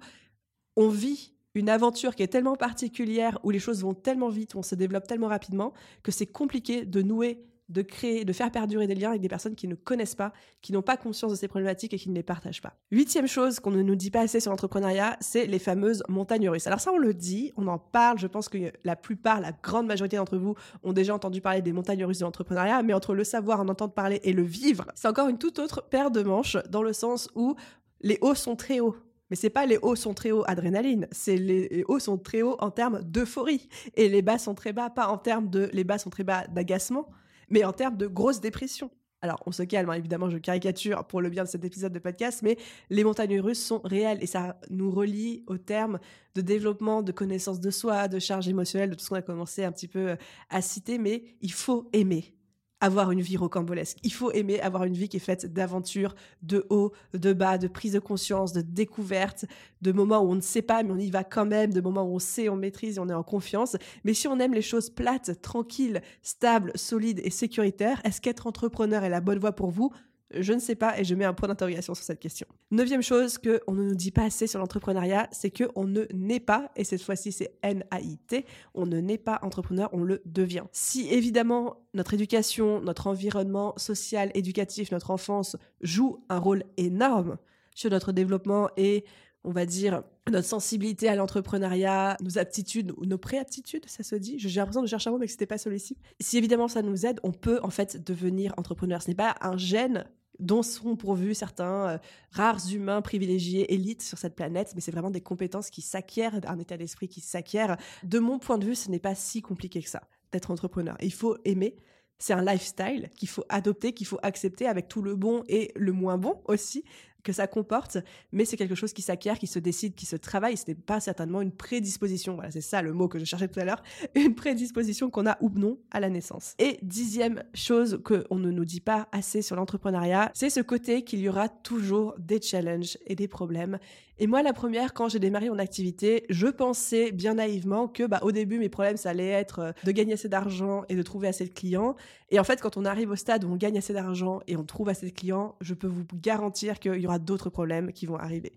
on 0.76 0.90
vit 0.90 1.33
une 1.56 1.70
aventure 1.70 2.16
qui 2.16 2.24
est 2.24 2.28
tellement 2.28 2.56
particulière, 2.56 3.40
où 3.44 3.52
les 3.52 3.60
choses 3.60 3.82
vont 3.82 3.94
tellement 3.94 4.30
vite, 4.30 4.56
où 4.56 4.60
on 4.60 4.64
se 4.64 4.76
développe 4.76 5.08
tellement 5.08 5.28
rapidement, 5.28 5.74
que 6.02 6.12
c'est 6.12 6.28
compliqué 6.28 6.86
de 6.86 7.02
nouer 7.02 7.44
de 7.70 7.82
créer, 7.82 8.26
de 8.26 8.34
faire 8.34 8.52
perdurer 8.52 8.88
des 8.88 8.96
liens 8.96 9.10
avec 9.10 9.22
des 9.22 9.28
personnes 9.28 9.56
qui 9.56 9.68
ne 9.68 9.76
connaissent 9.76 10.16
pas, 10.16 10.34
qui 10.62 10.74
n'ont 10.74 10.82
pas 10.82 10.98
conscience 10.98 11.32
de 11.32 11.38
ces 11.38 11.48
problématiques 11.48 11.94
et 11.94 11.98
qui 11.98 12.10
ne 12.10 12.16
les 12.16 12.24
partagent 12.24 12.62
pas. 12.62 12.74
Huitième 12.92 13.28
chose 13.28 13.60
qu'on 13.60 13.72
ne 13.72 13.82
nous 13.82 13.96
dit 13.96 14.12
pas 14.12 14.22
assez 14.22 14.40
sur 14.40 14.52
l'entrepreneuriat, 14.52 15.18
c'est 15.22 15.46
les 15.46 15.60
fameuses 15.60 16.04
montagnes 16.10 16.50
russes. 16.50 16.68
Alors 16.68 16.80
ça, 16.80 16.92
on 16.92 16.98
le 16.98 17.14
dit, 17.14 17.52
on 17.58 17.68
en 17.68 17.80
parle. 17.80 18.20
Je 18.20 18.28
pense 18.28 18.50
que 18.50 18.72
la 18.84 18.96
plupart, 18.96 19.42
la 19.42 19.52
grande 19.52 19.88
majorité 19.88 20.18
d'entre 20.18 20.38
vous 20.38 20.56
ont 20.84 20.94
déjà 20.94 21.16
entendu 21.16 21.42
parler 21.42 21.62
des 21.62 21.74
montagnes 21.74 22.06
russes 22.06 22.20
de 22.20 22.26
l'entrepreneuriat, 22.26 22.84
mais 22.84 22.94
entre 22.94 23.16
le 23.16 23.24
savoir, 23.24 23.60
en 23.60 23.68
entendre 23.70 23.94
parler 23.94 24.20
et 24.24 24.34
le 24.34 24.44
vivre, 24.44 24.86
c'est 24.96 25.08
encore 25.08 25.30
une 25.30 25.38
toute 25.38 25.60
autre 25.60 25.84
paire 25.90 26.12
de 26.12 26.22
manches 26.22 26.58
dans 26.70 26.84
le 26.84 26.94
sens 26.94 27.30
où 27.36 27.56
les 28.02 28.18
hauts 28.22 28.36
sont 28.36 28.56
très 28.56 28.82
hauts. 28.82 28.96
Mais 29.30 29.36
c'est 29.36 29.50
pas 29.50 29.66
les 29.66 29.78
hauts 29.78 29.96
sont 29.96 30.14
très 30.14 30.32
hauts 30.32 30.44
adrénaline, 30.48 31.08
c'est 31.12 31.38
les, 31.38 31.84
hauts 31.88 32.00
sont 32.00 32.18
très 32.18 32.42
hauts 32.42 32.58
en 32.60 32.72
termes 32.72 33.02
d'euphorie 33.04 33.68
et 33.96 34.10
les 34.10 34.22
bas 34.22 34.38
sont 34.38 34.56
très 34.56 34.74
bas, 34.74 34.90
pas 34.90 35.08
en 35.08 35.18
termes 35.18 35.50
de 35.50 35.70
les 35.74 35.84
bas 35.84 35.98
sont 35.98 36.10
très 36.10 36.24
bas 36.24 36.46
d'agacement, 36.48 37.10
mais 37.50 37.64
en 37.64 37.74
termes 37.74 37.98
de 37.98 38.08
grosse 38.08 38.42
dépression. 38.42 38.92
Alors, 39.24 39.42
on 39.46 39.54
se 39.54 39.64
calme, 39.64 39.90
hein, 39.90 39.94
évidemment, 39.94 40.30
je 40.30 40.38
caricature 40.38 41.06
pour 41.06 41.22
le 41.22 41.30
bien 41.30 41.46
de 41.46 41.48
cet 41.48 41.64
épisode 41.64 41.94
de 41.94 42.00
podcast, 42.00 42.42
mais 42.44 42.58
les 42.90 43.06
montagnes 43.06 43.40
russes 43.40 43.64
sont 43.64 43.80
réelles 43.86 44.22
et 44.22 44.26
ça 44.26 44.60
nous 44.70 44.92
relie 44.92 45.46
au 45.48 45.58
terme 45.58 46.00
de 46.36 46.42
développement, 46.42 47.02
de 47.02 47.14
connaissance 47.14 47.62
de 47.62 47.72
soi, 47.72 48.10
de 48.10 48.20
charge 48.20 48.50
émotionnelle, 48.50 48.90
de 48.90 48.96
tout 48.96 49.06
ce 49.06 49.10
qu'on 49.10 49.16
a 49.16 49.22
commencé 49.22 49.64
un 49.64 49.72
petit 49.72 49.88
peu 49.88 50.10
euh, 50.10 50.16
à 50.50 50.62
citer, 50.62 50.98
mais 50.98 51.24
il 51.40 51.54
faut 51.54 51.90
aimer 51.94 52.36
avoir 52.84 53.12
une 53.12 53.22
vie 53.22 53.38
rocambolesque. 53.38 53.98
Il 54.04 54.12
faut 54.12 54.32
aimer 54.34 54.60
avoir 54.60 54.84
une 54.84 54.94
vie 54.94 55.08
qui 55.08 55.16
est 55.16 55.22
faite 55.22 55.54
d'aventures, 55.54 56.16
de 56.42 56.66
hauts, 56.70 56.92
de 57.14 57.32
bas, 57.32 57.58
de 57.58 57.70
prise 57.70 57.94
de 57.94 58.00
conscience, 58.00 58.52
de 58.52 58.60
découvertes, 58.60 59.46
de 59.82 59.94
moments 59.94 60.20
où 60.20 60.30
on 60.32 60.36
ne 60.36 60.42
sait 60.42 60.62
pas 60.62 60.84
mais 60.84 60.92
on 60.92 60.98
y 60.98 61.10
va 61.10 61.24
quand 61.24 61.46
même, 61.46 61.72
de 61.72 61.80
moments 61.80 62.04
où 62.04 62.16
on 62.16 62.20
sait, 62.20 62.50
on 62.50 62.58
maîtrise, 62.58 62.98
et 62.98 63.00
on 63.00 63.08
est 63.08 63.14
en 63.14 63.24
confiance. 63.24 63.78
Mais 64.04 64.14
si 64.14 64.28
on 64.28 64.38
aime 64.38 64.54
les 64.54 64.62
choses 64.62 64.90
plates, 64.90 65.42
tranquilles, 65.42 66.02
stables, 66.24 66.74
solides 66.76 67.22
et 67.24 67.30
sécuritaires, 67.30 68.02
est-ce 68.04 68.20
qu'être 68.20 68.48
entrepreneur 68.48 69.06
est 69.06 69.10
la 69.10 69.22
bonne 69.22 69.40
voie 69.40 69.54
pour 69.54 69.72
vous? 69.72 69.94
Je 70.40 70.54
ne 70.54 70.60
sais 70.60 70.76
pas 70.76 71.00
et 71.00 71.04
je 71.04 71.16
mets 71.16 71.26
un 71.26 71.34
point 71.34 71.48
d'interrogation 71.48 71.94
sur 71.94 72.04
cette 72.04 72.20
question. 72.20 72.48
Neuvième 72.72 73.02
chose 73.02 73.38
qu'on 73.38 73.74
ne 73.74 73.84
nous 73.84 73.96
dit 73.96 74.12
pas 74.12 74.24
assez 74.24 74.48
sur 74.48 74.60
l'entrepreneuriat, 74.60 75.28
c'est 75.32 75.52
qu'on 75.52 75.86
ne 75.86 76.06
naît 76.14 76.40
pas, 76.40 76.72
et 76.76 76.84
cette 76.84 77.02
fois-ci 77.02 77.32
c'est 77.32 77.54
N-A-I-T, 77.62 78.46
on 78.74 78.86
ne 78.86 79.00
naît 79.00 79.18
pas 79.18 79.40
entrepreneur, 79.42 79.90
on 79.94 80.04
le 80.04 80.22
devient. 80.26 80.64
Si 80.72 81.10
évidemment 81.10 81.78
notre 81.94 82.14
éducation, 82.14 82.82
notre 82.82 83.08
environnement 83.08 83.74
social, 83.78 84.32
éducatif, 84.34 84.92
notre 84.92 85.12
enfance 85.12 85.56
joue 85.82 86.24
un 86.30 86.40
rôle 86.40 86.64
énorme 86.78 87.38
sur 87.76 87.90
notre 87.90 88.12
développement 88.12 88.70
et 88.78 89.06
on 89.44 89.52
va 89.52 89.66
dire, 89.66 90.04
notre 90.32 90.48
sensibilité 90.48 91.10
à 91.10 91.16
l'entrepreneuriat, 91.16 92.18
nos 92.22 92.38
aptitudes 92.38 92.94
ou 92.98 93.06
nos 93.06 93.18
préaptitudes, 93.18 93.86
ça 93.88 94.04
se 94.04 94.16
dit. 94.16 94.40
J'ai 94.40 94.60
l'impression 94.60 94.82
de 94.82 94.88
chercher 94.88 95.10
un 95.10 95.14
mot, 95.14 95.20
mais 95.20 95.26
que 95.26 95.32
c'était 95.32 95.46
pas 95.46 95.58
celui-ci. 95.58 95.98
Si 96.20 96.38
évidemment 96.38 96.68
ça 96.68 96.82
nous 96.82 97.06
aide, 97.06 97.20
on 97.24 97.32
peut 97.32 97.60
en 97.62 97.70
fait 97.70 98.04
devenir 98.04 98.54
entrepreneur. 98.58 99.02
Ce 99.02 99.10
n'est 99.10 99.16
pas 99.16 99.36
un 99.42 99.58
gène 99.58 100.06
dont 100.40 100.64
sont 100.64 100.96
pourvus 100.96 101.36
certains 101.36 101.90
euh, 101.90 101.98
rares 102.32 102.72
humains 102.72 103.02
privilégiés, 103.02 103.74
élites 103.74 104.02
sur 104.02 104.18
cette 104.18 104.36
planète, 104.36 104.74
mais 104.76 104.82
c'est 104.82 104.92
vraiment 104.92 105.12
des 105.12 105.22
compétences 105.22 105.70
qui 105.70 105.82
s'acquièrent, 105.82 106.40
un 106.48 106.60
état 106.60 106.78
d'esprit 106.78 107.08
qui 107.08 107.22
s'acquiert. 107.22 107.78
De 108.04 108.20
mon 108.20 108.40
point 108.40 108.58
de 108.58 108.66
vue, 108.66 108.76
ce 108.76 108.90
n'est 108.90 109.00
pas 109.00 109.16
si 109.16 109.42
compliqué 109.42 109.82
que 109.82 109.90
ça 109.90 110.04
d'être 110.32 110.52
entrepreneur. 110.52 110.98
Il 111.02 111.14
faut 111.14 111.38
aimer. 111.46 111.76
C'est 112.18 112.34
un 112.34 112.44
lifestyle 112.44 113.10
qu'il 113.16 113.28
faut 113.28 113.44
adopter, 113.50 113.94
qu'il 113.94 114.08
faut 114.08 114.20
accepter 114.24 114.66
avec 114.66 114.88
tout 114.88 115.02
le 115.02 115.16
bon 115.16 115.44
et 115.48 115.72
le 115.76 115.92
moins 115.92 116.18
bon 116.18 116.42
aussi 116.46 116.84
que 117.24 117.32
ça 117.34 117.48
comporte, 117.48 117.98
mais 118.32 118.46
c'est 118.46 118.58
quelque 118.58 118.76
chose 118.76 118.94
qui 118.94 119.02
s'acquiert, 119.02 119.40
qui 119.40 119.48
se 119.48 119.60
décide, 119.60 119.96
qui 119.96 120.06
se 120.06 120.16
travaille. 120.16 120.58
Ce 120.58 120.66
n'est 120.68 120.76
pas 120.76 121.00
certainement 121.00 121.42
une 121.42 121.52
prédisposition. 121.52 122.36
Voilà, 122.36 122.52
c'est 122.52 122.62
ça 122.62 122.82
le 122.82 122.94
mot 122.94 123.08
que 123.08 123.20
je 123.20 123.26
cherchais 123.26 123.48
tout 123.48 123.60
à 123.60 123.66
l'heure. 123.66 123.82
Une 124.16 124.36
prédisposition 124.36 125.10
qu'on 125.10 125.26
a 125.26 125.38
ou 125.42 125.50
non 125.50 125.78
à 125.92 126.00
la 126.00 126.10
naissance. 126.10 126.56
Et 126.60 126.80
dixième 126.82 127.44
chose 127.54 128.02
qu'on 128.04 128.38
ne 128.38 128.52
nous 128.52 128.66
dit 128.66 128.82
pas 128.82 129.08
assez 129.12 129.42
sur 129.42 129.56
l'entrepreneuriat, 129.56 130.32
c'est 130.34 130.50
ce 130.50 130.60
côté 130.60 131.04
qu'il 131.04 131.20
y 131.20 131.30
aura 131.30 131.50
toujours 131.50 132.16
des 132.20 132.42
challenges 132.42 132.98
et 133.08 133.16
des 133.16 133.28
problèmes 133.28 133.80
et 134.20 134.28
moi, 134.28 134.44
la 134.44 134.54
première, 134.54 134.94
quand 134.94 135.10
j'ai 135.10 135.18
démarré 135.18 135.50
mon 135.50 135.58
activité, 135.58 136.26
je 136.30 136.46
pensais 136.46 137.12
bien 137.12 137.34
naïvement 137.34 137.88
que, 137.88 138.06
bah, 138.06 138.20
au 138.22 138.32
début, 138.32 138.60
mes 138.60 138.70
problèmes, 138.70 138.96
ça 138.96 139.10
allait 139.10 139.30
être 139.30 139.60
euh, 139.60 139.72
de 139.84 139.92
gagner 139.92 140.14
assez 140.14 140.30
d'argent 140.30 140.84
et 140.88 140.96
de 140.96 141.02
trouver 141.02 141.28
assez 141.28 141.46
de 141.46 141.52
clients. 141.52 141.96
Et 142.34 142.40
en 142.40 142.44
fait, 142.44 142.60
quand 142.60 142.78
on 142.78 142.86
arrive 142.86 143.12
au 143.12 143.16
stade 143.16 143.44
où 143.44 143.52
on 143.52 143.58
gagne 143.58 143.78
assez 143.78 143.94
d'argent 143.94 144.40
et 144.48 144.58
on 144.58 144.64
trouve 144.64 144.90
assez 144.90 145.06
de 145.06 145.14
clients, 145.14 145.56
je 145.62 145.76
peux 145.76 145.86
vous 145.86 146.04
garantir 146.16 146.80
qu'il 146.80 146.96
y 146.96 147.06
aura 147.06 147.20
d'autres 147.20 147.52
problèmes 147.52 147.94
qui 147.94 148.08
vont 148.08 148.16
arriver. 148.16 148.54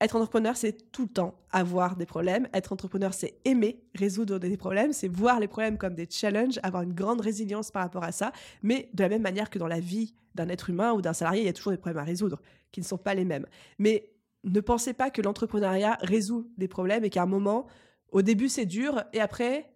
Être 0.00 0.14
entrepreneur, 0.14 0.56
c'est 0.56 0.92
tout 0.92 1.02
le 1.02 1.08
temps 1.08 1.34
avoir 1.50 1.96
des 1.96 2.06
problèmes. 2.06 2.46
Être 2.54 2.72
entrepreneur, 2.72 3.12
c'est 3.12 3.34
aimer 3.44 3.82
résoudre 3.96 4.38
des 4.38 4.56
problèmes, 4.56 4.92
c'est 4.92 5.08
voir 5.08 5.40
les 5.40 5.48
problèmes 5.48 5.78
comme 5.78 5.96
des 5.96 6.06
challenges, 6.08 6.60
avoir 6.62 6.84
une 6.84 6.92
grande 6.92 7.20
résilience 7.20 7.72
par 7.72 7.82
rapport 7.82 8.04
à 8.04 8.12
ça. 8.12 8.30
Mais 8.62 8.88
de 8.94 9.02
la 9.02 9.08
même 9.08 9.22
manière 9.22 9.50
que 9.50 9.58
dans 9.58 9.66
la 9.66 9.80
vie 9.80 10.14
d'un 10.36 10.48
être 10.48 10.70
humain 10.70 10.92
ou 10.92 11.02
d'un 11.02 11.12
salarié, 11.12 11.42
il 11.42 11.46
y 11.46 11.50
a 11.50 11.52
toujours 11.52 11.72
des 11.72 11.78
problèmes 11.78 12.00
à 12.00 12.04
résoudre 12.04 12.40
qui 12.70 12.78
ne 12.78 12.86
sont 12.86 12.98
pas 12.98 13.14
les 13.14 13.24
mêmes. 13.24 13.46
Mais 13.80 14.12
ne 14.44 14.60
pensez 14.60 14.92
pas 14.92 15.10
que 15.10 15.22
l'entrepreneuriat 15.22 15.98
résout 16.02 16.52
des 16.56 16.68
problèmes 16.68 17.04
et 17.04 17.10
qu'à 17.10 17.24
un 17.24 17.26
moment, 17.26 17.66
au 18.12 18.22
début 18.22 18.48
c'est 18.48 18.64
dur 18.64 19.02
et 19.12 19.20
après 19.20 19.68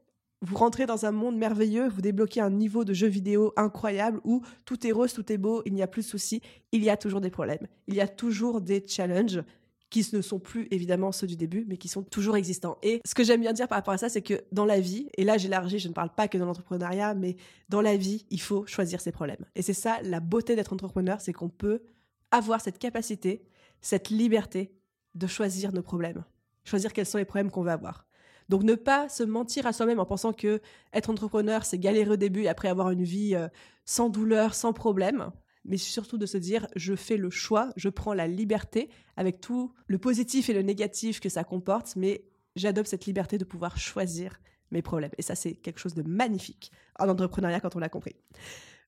vous 0.42 0.56
rentrez 0.56 0.86
dans 0.86 1.06
un 1.06 1.12
monde 1.12 1.36
merveilleux, 1.36 1.88
vous 1.88 2.02
débloquez 2.02 2.40
un 2.40 2.50
niveau 2.50 2.84
de 2.84 2.92
jeu 2.92 3.06
vidéo 3.06 3.52
incroyable 3.56 4.20
où 4.24 4.42
tout 4.64 4.86
est 4.86 4.92
rose, 4.92 5.14
tout 5.14 5.32
est 5.32 5.38
beau, 5.38 5.62
il 5.64 5.72
n'y 5.72 5.82
a 5.82 5.86
plus 5.86 6.02
de 6.02 6.08
soucis, 6.08 6.42
il 6.72 6.84
y 6.84 6.90
a 6.90 6.96
toujours 6.96 7.20
des 7.20 7.30
problèmes, 7.30 7.66
il 7.86 7.94
y 7.94 8.00
a 8.00 8.08
toujours 8.08 8.60
des 8.60 8.84
challenges 8.86 9.42
qui 9.88 10.06
ne 10.12 10.22
sont 10.22 10.38
plus 10.38 10.68
évidemment 10.70 11.12
ceux 11.12 11.26
du 11.26 11.36
début, 11.36 11.66
mais 11.68 11.76
qui 11.76 11.88
sont 11.88 12.02
toujours 12.02 12.36
existants. 12.36 12.78
Et 12.82 13.00
ce 13.04 13.14
que 13.14 13.24
j'aime 13.24 13.42
bien 13.42 13.52
dire 13.52 13.68
par 13.68 13.76
rapport 13.76 13.94
à 13.94 13.98
ça, 13.98 14.08
c'est 14.08 14.22
que 14.22 14.42
dans 14.50 14.64
la 14.64 14.80
vie, 14.80 15.08
et 15.16 15.24
là 15.24 15.38
j'élargis, 15.38 15.78
je 15.78 15.88
ne 15.88 15.92
parle 15.92 16.14
pas 16.14 16.28
que 16.28 16.38
dans 16.38 16.46
l'entrepreneuriat, 16.46 17.14
mais 17.14 17.36
dans 17.68 17.82
la 17.82 17.96
vie, 17.96 18.24
il 18.30 18.40
faut 18.40 18.66
choisir 18.66 19.00
ses 19.00 19.12
problèmes. 19.12 19.44
Et 19.54 19.62
c'est 19.62 19.74
ça 19.74 20.00
la 20.02 20.20
beauté 20.20 20.56
d'être 20.56 20.72
entrepreneur, 20.72 21.20
c'est 21.20 21.32
qu'on 21.32 21.50
peut 21.50 21.82
avoir 22.30 22.60
cette 22.60 22.78
capacité 22.78 23.44
cette 23.82 24.08
liberté 24.08 24.72
de 25.14 25.26
choisir 25.26 25.72
nos 25.72 25.82
problèmes, 25.82 26.24
choisir 26.64 26.92
quels 26.94 27.04
sont 27.04 27.18
les 27.18 27.26
problèmes 27.26 27.50
qu'on 27.50 27.62
veut 27.62 27.70
avoir. 27.70 28.06
Donc 28.48 28.62
ne 28.62 28.74
pas 28.74 29.08
se 29.08 29.22
mentir 29.22 29.66
à 29.66 29.72
soi-même 29.72 30.00
en 30.00 30.06
pensant 30.06 30.32
que 30.32 30.60
être 30.92 31.10
entrepreneur, 31.10 31.64
c'est 31.64 31.78
galérer 31.78 32.10
au 32.10 32.16
début 32.16 32.42
et 32.42 32.48
après 32.48 32.68
avoir 32.68 32.90
une 32.90 33.04
vie 33.04 33.34
euh, 33.34 33.48
sans 33.84 34.08
douleur, 34.08 34.54
sans 34.54 34.72
problème, 34.72 35.30
mais 35.64 35.76
surtout 35.76 36.18
de 36.18 36.26
se 36.26 36.38
dire 36.38 36.66
je 36.76 36.94
fais 36.94 37.16
le 37.16 37.30
choix, 37.30 37.70
je 37.76 37.88
prends 37.88 38.14
la 38.14 38.26
liberté 38.26 38.88
avec 39.16 39.40
tout 39.40 39.72
le 39.86 39.98
positif 39.98 40.48
et 40.48 40.54
le 40.54 40.62
négatif 40.62 41.20
que 41.20 41.28
ça 41.28 41.44
comporte, 41.44 41.94
mais 41.96 42.24
j'adopte 42.56 42.88
cette 42.88 43.06
liberté 43.06 43.38
de 43.38 43.44
pouvoir 43.44 43.78
choisir 43.78 44.40
mes 44.70 44.82
problèmes. 44.82 45.12
Et 45.18 45.22
ça, 45.22 45.34
c'est 45.34 45.54
quelque 45.54 45.78
chose 45.78 45.94
de 45.94 46.02
magnifique 46.02 46.72
en 46.98 47.08
entrepreneuriat 47.08 47.60
quand 47.60 47.76
on 47.76 47.78
l'a 47.78 47.88
compris. 47.88 48.16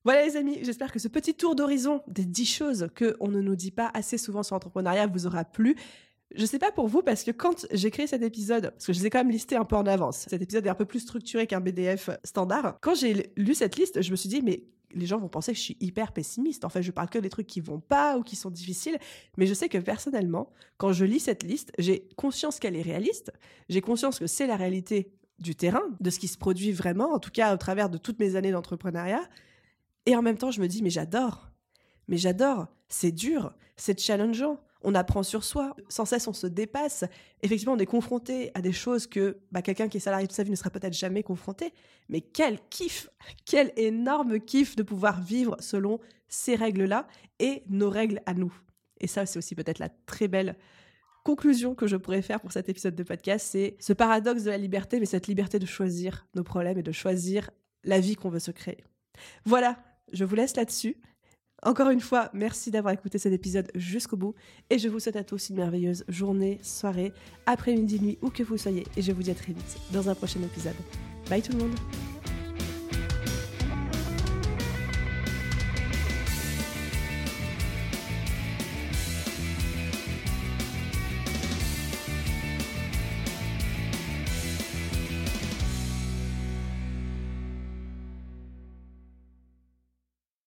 Voilà 0.03 0.23
les 0.23 0.35
amis, 0.37 0.59
j'espère 0.61 0.91
que 0.91 0.99
ce 0.99 1.07
petit 1.07 1.33
tour 1.33 1.55
d'horizon 1.55 2.03
des 2.07 2.25
10 2.25 2.45
choses 2.45 2.87
qu'on 2.95 3.27
ne 3.27 3.41
nous 3.41 3.55
dit 3.55 3.71
pas 3.71 3.89
assez 3.93 4.19
souvent 4.19 4.43
sur 4.43 4.55
l'entrepreneuriat 4.55 5.07
vous 5.07 5.25
aura 5.25 5.43
plu. 5.45 5.75
Je 6.33 6.45
sais 6.45 6.59
pas 6.59 6.71
pour 6.71 6.87
vous 6.87 7.01
parce 7.01 7.23
que 7.23 7.31
quand 7.31 7.67
j'ai 7.71 7.91
créé 7.91 8.07
cet 8.07 8.21
épisode, 8.23 8.71
parce 8.71 8.87
que 8.87 8.93
je 8.93 8.99
les 8.99 9.07
ai 9.07 9.09
quand 9.09 9.19
même 9.19 9.29
listés 9.29 9.55
un 9.55 9.65
peu 9.65 9.75
en 9.75 9.85
avance, 9.85 10.25
cet 10.27 10.41
épisode 10.41 10.65
est 10.65 10.69
un 10.69 10.75
peu 10.75 10.85
plus 10.85 11.01
structuré 11.01 11.47
qu'un 11.47 11.61
BDF 11.61 12.09
standard. 12.23 12.77
Quand 12.81 12.95
j'ai 12.95 13.31
lu 13.37 13.53
cette 13.53 13.77
liste, 13.77 14.01
je 14.01 14.11
me 14.11 14.15
suis 14.15 14.29
dit 14.29 14.41
mais 14.41 14.63
les 14.93 15.05
gens 15.05 15.19
vont 15.19 15.27
penser 15.27 15.51
que 15.51 15.57
je 15.57 15.63
suis 15.63 15.77
hyper 15.79 16.13
pessimiste. 16.13 16.65
En 16.65 16.69
fait, 16.69 16.81
je 16.81 16.91
parle 16.91 17.09
que 17.09 17.19
des 17.19 17.29
trucs 17.29 17.47
qui 17.47 17.59
vont 17.59 17.79
pas 17.79 18.17
ou 18.17 18.23
qui 18.23 18.35
sont 18.35 18.49
difficiles, 18.49 18.97
mais 19.37 19.45
je 19.45 19.53
sais 19.53 19.69
que 19.69 19.77
personnellement, 19.77 20.51
quand 20.77 20.93
je 20.93 21.05
lis 21.05 21.19
cette 21.19 21.43
liste, 21.43 21.71
j'ai 21.77 22.07
conscience 22.15 22.59
qu'elle 22.59 22.75
est 22.75 22.81
réaliste, 22.81 23.31
j'ai 23.69 23.81
conscience 23.81 24.19
que 24.19 24.27
c'est 24.27 24.47
la 24.47 24.55
réalité 24.55 25.11
du 25.37 25.53
terrain, 25.53 25.83
de 25.99 26.09
ce 26.09 26.17
qui 26.17 26.29
se 26.29 26.37
produit 26.37 26.71
vraiment, 26.71 27.13
en 27.13 27.19
tout 27.19 27.31
cas 27.31 27.53
au 27.53 27.57
travers 27.57 27.89
de 27.89 27.97
toutes 27.97 28.19
mes 28.19 28.37
années 28.37 28.51
d'entrepreneuriat, 28.51 29.27
et 30.05 30.15
en 30.15 30.21
même 30.21 30.37
temps, 30.37 30.51
je 30.51 30.61
me 30.61 30.67
dis, 30.67 30.83
mais 30.83 30.89
j'adore. 30.89 31.49
Mais 32.07 32.17
j'adore. 32.17 32.67
C'est 32.87 33.11
dur. 33.11 33.53
C'est 33.75 33.99
challengeant. 33.99 34.59
On 34.85 34.95
apprend 34.95 35.23
sur 35.23 35.43
soi. 35.43 35.75
Sans 35.89 36.05
cesse, 36.05 36.27
on 36.27 36.33
se 36.33 36.47
dépasse. 36.47 37.03
Effectivement, 37.41 37.73
on 37.73 37.77
est 37.79 37.85
confronté 37.85 38.51
à 38.53 38.61
des 38.61 38.71
choses 38.71 39.07
que 39.07 39.37
bah, 39.51 39.61
quelqu'un 39.61 39.89
qui 39.89 39.97
est 39.97 39.99
salarié 39.99 40.27
toute 40.27 40.35
sa 40.35 40.43
vie 40.43 40.51
ne 40.51 40.55
sera 40.55 40.69
peut-être 40.69 40.93
jamais 40.93 41.23
confronté. 41.23 41.73
Mais 42.07 42.21
quel 42.21 42.59
kiff 42.69 43.09
Quel 43.45 43.73
énorme 43.75 44.39
kiff 44.39 44.75
de 44.75 44.83
pouvoir 44.83 45.21
vivre 45.21 45.57
selon 45.59 45.99
ces 46.27 46.55
règles-là 46.55 47.07
et 47.39 47.63
nos 47.67 47.89
règles 47.89 48.21
à 48.25 48.33
nous. 48.33 48.53
Et 48.99 49.07
ça, 49.07 49.25
c'est 49.25 49.39
aussi 49.39 49.55
peut-être 49.55 49.79
la 49.79 49.89
très 49.89 50.27
belle 50.27 50.55
conclusion 51.23 51.73
que 51.73 51.87
je 51.87 51.97
pourrais 51.97 52.21
faire 52.21 52.39
pour 52.39 52.51
cet 52.51 52.69
épisode 52.69 52.95
de 52.95 53.03
podcast, 53.03 53.47
c'est 53.51 53.75
ce 53.79 53.93
paradoxe 53.93 54.43
de 54.43 54.51
la 54.51 54.59
liberté, 54.59 54.99
mais 54.99 55.07
cette 55.07 55.25
liberté 55.25 55.57
de 55.57 55.65
choisir 55.65 56.27
nos 56.35 56.43
problèmes 56.43 56.77
et 56.77 56.83
de 56.83 56.91
choisir 56.91 57.49
la 57.83 57.99
vie 57.99 58.15
qu'on 58.15 58.29
veut 58.29 58.39
se 58.39 58.51
créer. 58.51 58.83
Voilà, 59.43 59.77
je 60.13 60.23
vous 60.23 60.35
laisse 60.35 60.55
là-dessus. 60.55 60.97
Encore 61.65 61.89
une 61.89 61.99
fois, 61.99 62.29
merci 62.31 62.69
d'avoir 62.69 62.93
écouté 62.93 63.17
cet 63.17 63.33
épisode 63.33 63.71
jusqu'au 63.73 64.17
bout 64.17 64.35
et 64.69 64.77
je 64.77 64.87
vous 64.87 64.99
souhaite 64.99 65.15
à 65.15 65.23
tous 65.23 65.49
une 65.49 65.55
merveilleuse 65.55 66.05
journée, 66.07 66.59
soirée, 66.61 67.11
après-midi, 67.47 67.99
nuit, 67.99 68.17
où 68.21 68.29
que 68.29 68.43
vous 68.43 68.55
soyez 68.55 68.85
et 68.95 69.01
je 69.01 69.11
vous 69.11 69.23
dis 69.23 69.31
à 69.31 69.35
très 69.35 69.51
vite 69.51 69.77
dans 69.91 70.07
un 70.07 70.13
prochain 70.13 70.41
épisode. 70.43 70.75
Bye 71.27 71.41
tout 71.41 71.53
le 71.53 71.57
monde 71.57 71.75